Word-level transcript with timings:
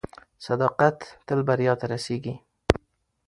صداقت 0.45 0.97
تل 1.27 1.39
بریا 1.47 1.73
ته 1.79 1.85
رسیږي. 1.91 2.35